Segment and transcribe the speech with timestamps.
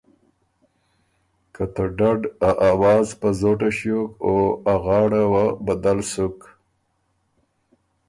[1.53, 4.35] که ته ډډ ا اواز په زوټه ݭیوک او
[4.73, 6.37] ا غاړه وه بدل سُک